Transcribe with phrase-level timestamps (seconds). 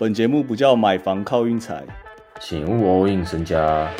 [0.00, 1.84] 本节目不叫买房靠运财，
[2.38, 3.90] 请勿 all in 身家。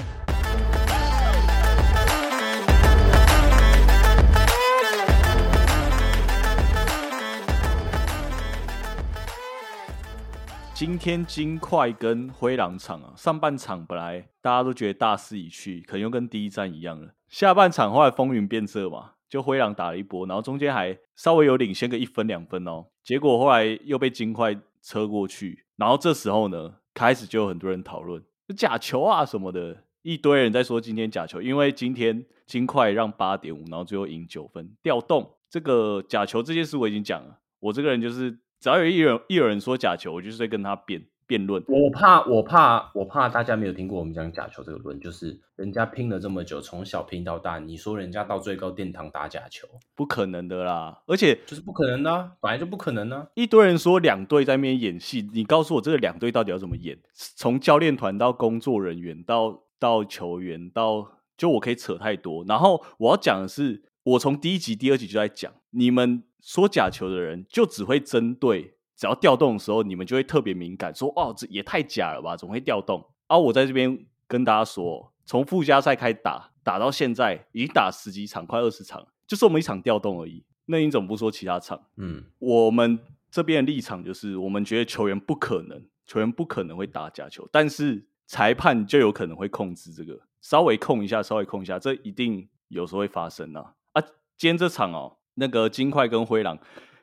[10.72, 17.09] 今天金块跟灰狼场啊，上半场本来大家都觉得大势已去，可能又跟第一站一样了。
[17.28, 22.84] 下半场后来风云变色嘛，就灰狼打了一波，然后中间还稍微有领先个一分两分哦。
[23.02, 28.23] 结果后来又被金块车过去，然后这时候呢，开始就有很多人讨论
[28.57, 38.38] 假球啊什么的，一堆人在说今天假球，因为今天金块让八点五，然后最后赢九分，调动这个假球这件事我已经讲了，我这个人就是。
[38.61, 41.62] 只要有一人一有人说假球，我就是在跟他辩辩论。
[41.68, 51.02] 我怕，我怕，我怕大家没有听过我们讲假球这个论，就是人家拼了这么久，从小拼到大，你说人家到最高殿堂打假球，不可能的啦！
[51.06, 53.28] 而且就是不可能的、啊，本来就不可能啊。
[53.34, 56.98] 一堆人说两队在那边演戏，你告诉我这个两队到底要怎么演？
[57.12, 62.45] 从教练团到工作人员到到球员到，就我可以扯太多。
[62.48, 66.24] 然后我要讲的是，我从第一集、第二集就在讲，你们。
[66.40, 73.02] 说假球的人就只会针对，只要调动的时候，你们就会特别敏感，说哦，这也太假了吧，怎么会调动？
[73.28, 80.44] 啊，我在这边跟大家说，从附加赛开打，打到现在已经打十几场，快二十场，就是我们一场调动而已。
[80.66, 81.80] 那你怎么不说其他场？
[81.96, 82.98] 嗯，我们
[83.30, 93.74] 这边的立场就是，我们觉得球员不可能，球员不可能会打假球，但是裁判就有可能会控制这个，稍微控一下，稍微控一下，这一定有时候会发生啊。
[93.92, 94.02] 啊，
[94.36, 95.14] 今天这场哦。
[95.41, 96.56] 那个金块跟灰狼，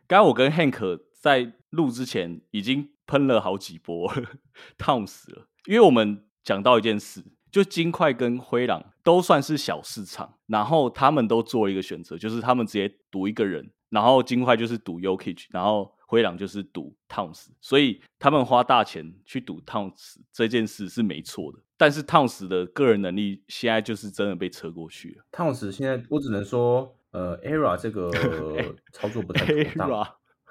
[0.07, 4.11] 刚刚我跟 Hank 在录之前已经喷了好几波，
[4.77, 5.47] 烫死了。
[5.65, 21.59] 因为我们讲到一件事，就金块跟灰狼都算是小市场，然后他们都做一个选择，就是他们直接赌一个人，然后金块就是赌 Yokich，然后灰狼就是赌 Towns，所以他们花大钱去赌 Towns 这件事是没错的。
[21.77, 25.25] 但是 Towns 的个人能力现在就是真的被扯过去了。
[25.31, 26.95] Towns 现在我只能说。
[27.15, 28.11] 呃，ERA 这个
[28.91, 30.05] 操作不太妥当。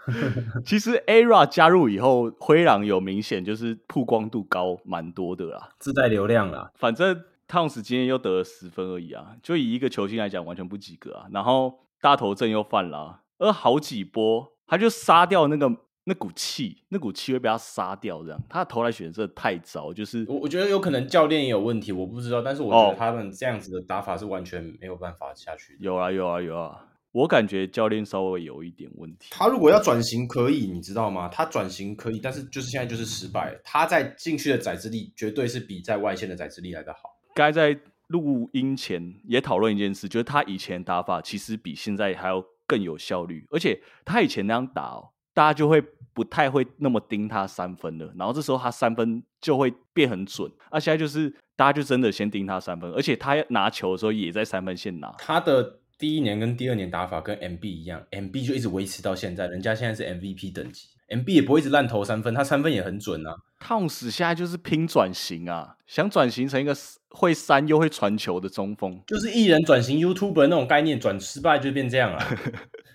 [0.65, 6.71] 其实 ERA 加入以后，灰狼有明显就是曝光度高蛮多的啦，自带流量啦。
[6.75, 11.27] 反正 Towns 今天又得了十分而已啊，就以一个球星来讲，完全不及格啊。
[11.33, 15.71] 然后大头阵又犯了，而好几波他就杀掉那个
[16.05, 18.23] 那股气，那股气会被他杀掉。
[18.23, 22.43] 这样他的投篮选择太糟，就是我我觉得有可能教练也有问题，我不知道。
[22.43, 25.79] 但是我觉得他们这样子的打法是完全没有办法下去的。
[25.81, 29.29] 有啊有啊有啊，我感觉教练稍微有一点问题。
[29.31, 31.29] 他如果要转型可以，你知道吗？
[31.29, 33.57] 他转型可以，但是就是现在就是失败。
[33.63, 37.17] 他在禁区的载资力绝对是比在外线的载资力来的好。
[37.33, 45.11] 该在录音前也讨论一件事，就是他以前打法其实比现在还要更有效率，而且他以前那样打哦。
[45.33, 45.83] 大家就会
[46.13, 50.49] 不太会那么盯他三分了，然后这时候他三分就会变很准。
[50.71, 55.13] 啊，现在就是大家就真的先盯他三分，而且他拿球的时候也在三分线拿。
[55.19, 63.37] 他的第一年跟第二年打法跟 MB 一样，MB 就一直维持到现在，人家现在是 MVP 等级，MB 也不会一直烂投三分，他三分也很准啊。
[63.61, 66.77] 烫死现在就是拼转型啊，想转型成一个
[67.11, 72.19] 会三又会传球的中锋，就是艺人转型 YouTuber 那种概念，转失败就变这样了。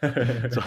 [0.52, 0.66] 转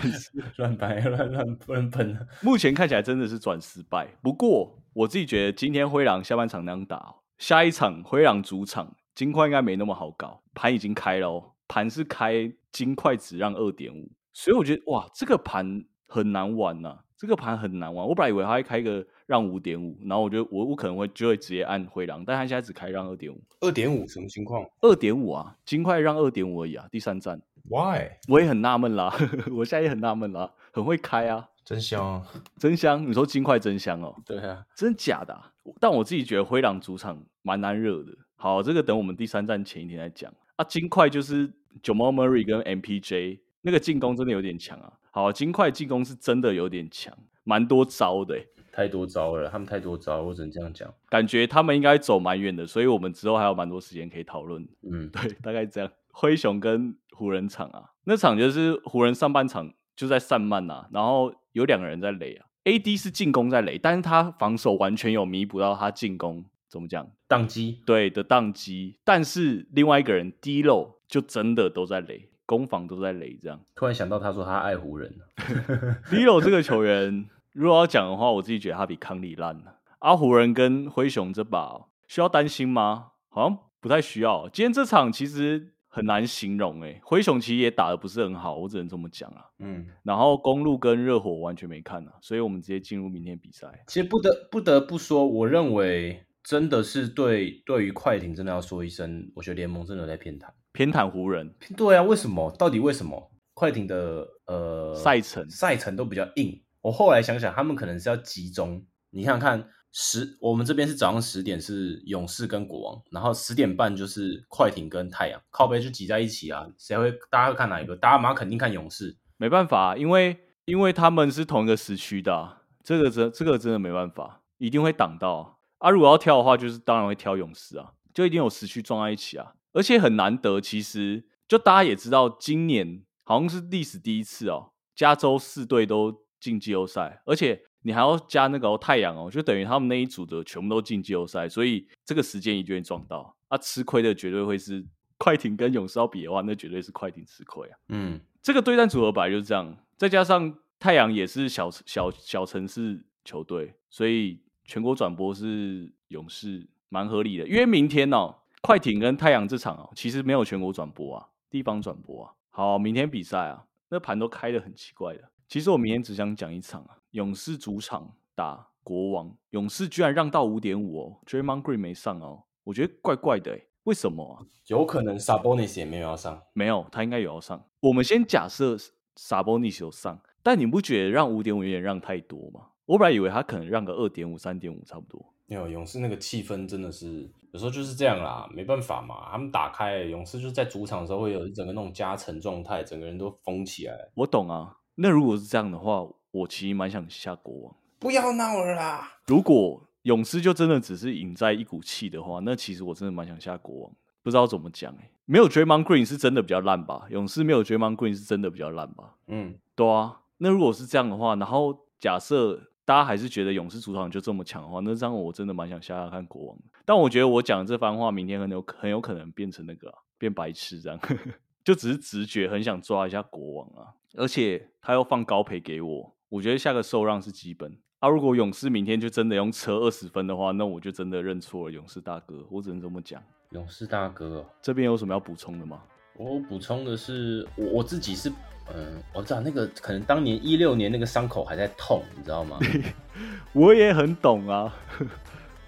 [0.56, 4.09] 乱掰乱乱乱喷，目前看起来真的是转失败。
[4.22, 18.06] 不过我自己觉得今天灰狼下半场那样打，下一场灰狼主场金块应该没那么好搞，盘已经开了哦，盘是开金块只让二点五，所以我觉得哇，这个盘很难玩呐、啊，这个盘很难玩。
[18.06, 24.62] 我本来以为他会开个让五点五，然后我觉得我我可能会就会直接按灰狼，但他现在只开让二点五，二点五什么情况？
[24.82, 27.41] 二点五啊，金块让二点五而已啊，第三站。
[27.71, 28.19] Why？
[28.28, 29.11] 我也很纳闷啦，
[29.56, 32.27] 我现在也很纳闷啦，很会开啊，真香啊！
[32.59, 33.09] 真香！
[33.09, 34.15] 你说金块真香哦？
[34.27, 35.50] 对啊，真假的、啊？
[35.81, 38.12] 但我自己觉得灰狼主场蛮难惹的。
[38.37, 40.64] 好，这个等我们第三站前一天再讲啊。
[40.64, 41.48] 金块就是
[41.82, 44.92] Jamal Murray 跟 MPJ 那个进攻真的有点强啊。
[45.10, 50.93] 好，金块进攻是真的有点强，蛮多招的、欸，太多招了，他们太多招，我只能这样讲。
[51.10, 54.66] 感觉他们应该走蛮远的，所以我们之后还有蛮多时间可以讨论。
[54.90, 55.90] 嗯，对，大概这样。
[56.14, 73.60] 灰熊跟湖人场啊，那场就是湖人上半场就在散漫啊，然后有两个人在垒啊，AD 是进攻在垒，但是他防守完全有弥补到他进攻怎么讲宕机，对的宕机，但是另外一个人低漏就真的都在垒，攻防都在垒这样。
[73.74, 75.14] 突然想到他说他爱湖人
[76.08, 79.80] 低漏这个球员，如果要讲的话，我自己觉得他比康利烂了。
[79.98, 83.08] 阿湖人跟灰熊这把需要担心吗？
[83.28, 84.48] 好像不太需要。
[84.48, 85.69] 今天这场其实。
[85.94, 86.98] 很难形容哎。
[87.04, 89.44] 灰熊其实也打的不是很好，我只能这么讲啊。
[89.58, 93.84] 嗯，然后公路跟热火完全没看啊，所以我们直接进入明天比赛。
[93.86, 100.49] 其实不得不得不说，我认为真的是对对于快艇真的要说一声，我觉得联盟真的在偏袒。
[100.73, 102.50] 偏袒湖人，对啊，为什么？
[102.59, 103.31] 到底为什么？
[103.55, 106.62] 快艇的呃赛程赛程都比较硬。
[106.81, 108.85] 我后来想想，他们可能是要集中。
[109.11, 116.67] 你想看十，我们这边是早上十点是勇士跟国王，然后十点半就是快艇跟太阳，靠背就挤在一起啊。
[116.79, 117.12] 谁会？
[117.31, 117.94] 大家会看哪一个？
[117.94, 119.15] 大家马上肯定看勇士。
[119.37, 125.90] 没办法，因为因为他们是同一个时区的，这个真这个真的没办法，一定会挡到啊。
[125.90, 129.55] 如果要挑的话，就是当然会挑勇士啊，就一定有时区撞在一起啊。
[129.73, 144.84] 而且很难得，其实就大家也知道，今年好像是历史第一次哦，加州四队都进季后赛，而且你还要加那个太阳哦，就等于他们那一组的全部都进季后赛，所以这个时间一定会撞到啊，吃亏的绝对会是
[145.17, 147.79] 快艇跟勇士要比的话，那绝对是快艇吃亏啊。
[147.88, 154.38] 嗯，这个对战组合本来就是这样，再加上太阳也是小小小城市球队，所以
[154.72, 158.34] 全国转播是勇士蛮合理的，因为明天哦。
[158.62, 162.32] 快艇跟太阳这场哦，其实没有全国转播啊，地方转播啊。
[162.48, 165.28] 好，明天比赛啊，那盘都开的很奇怪的。
[165.46, 174.40] 其实我明天只想讲一场啊，勇士主场打国王，勇士居然让到五点五哦，Draymond Green 没上哦，我觉得怪怪的诶为什么啊？
[174.69, 177.62] 有可能 Sabonis 也没有要上，没有，他应该有要上。
[177.80, 178.78] 我们先假设
[179.16, 182.69] Sabonis 有上，但你不觉得让五点五有点让太多吗？
[182.87, 185.25] 我本来以为他可能让个二点五、三点五差不多。
[185.46, 189.29] 没有勇士那个气氛真的是有时候就是这样啦，没办法嘛。
[189.31, 193.94] 他们打开勇士就是在主场的时候会有一整个那种加成状态，整个人都疯起来。
[194.14, 197.76] 我懂啊，那如果是这样的话，我其实蛮想下国王。
[197.99, 199.19] 不要闹了啦！
[199.26, 203.93] 如果勇士就真的只是赢在一股气的话，那其实我真的蛮想下国王。
[204.23, 207.06] 不知道怎么讲哎，没有 Draymond Green 是真的比较烂吧？
[207.11, 209.17] 勇士没有 Draymond Green 是真的比较烂吧？
[209.26, 210.20] 嗯，对啊。
[210.38, 212.71] 那如果是这样的话，然后假设。
[212.84, 216.58] 大家还是觉得勇士主场就这么强的话，那这样我真的蛮想下下看国王。
[216.84, 220.99] 但我觉得我讲这番话，明天很有很有可能变成那个变白痴这样，
[221.64, 223.94] 就只是直觉很想抓一下国王啊。
[224.17, 227.79] 而且他又放高赔给我，我觉得下个受让是基本。
[228.00, 233.23] 啊，如果勇士明天就真的用车二十分的话，那我就真的认错了勇士大哥，我只能这么讲。
[233.50, 235.84] 勇士大哥，这边有什么要补充的吗？
[236.17, 238.32] 我补充的是，我我自己是。
[238.75, 242.59] 嗯，我知道那个可能当年一六年那个伤口还在痛，你知道吗？
[243.53, 244.75] 我也很懂啊，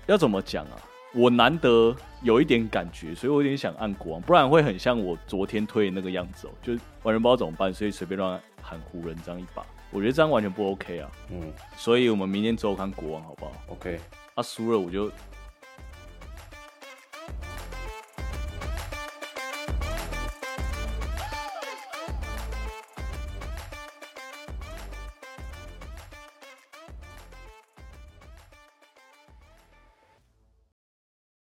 [0.06, 0.78] 要怎么讲啊？
[1.12, 11.10] 我难得有一点感觉，所以我有点想按国王，不然会很像我昨天推的那个样子哦，就完全不知道怎么办，所以随便乱喊湖人这样一把，我觉得这样完全不 OK 啊。
[11.30, 14.00] 嗯，所以我们明天之后看国王好不好？OK，
[14.36, 15.10] 他输了我就